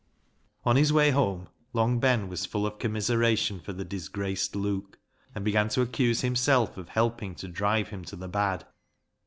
[0.63, 4.97] On his way home Long Ben was full of com miseration for the disgraced Luke,
[5.35, 8.65] and began to accuse himself of helping to drive him to the bad.